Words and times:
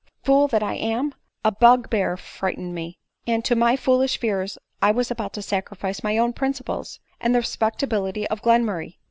Fool 0.23 0.47
that 0.47 0.63
I 0.63 0.73
am! 0.73 1.13
a 1.45 1.51
bug 1.51 1.91
bear 1.91 2.17
frightened 2.17 2.73
me; 2.73 2.97
and 3.27 3.45
to 3.45 3.55
my 3.55 3.75
foolish 3.75 4.17
fears 4.17 4.57
I 4.81 4.89
was 4.89 5.11
about 5.11 5.31
to 5.33 5.43
sacrifice 5.43 6.01
my 6.01 6.17
own 6.17 6.33
principles, 6.33 6.99
and 7.19 7.35
the 7.35 7.39
respectability 7.41 8.25
of 8.29 8.41
Glenmurray. 8.41 8.97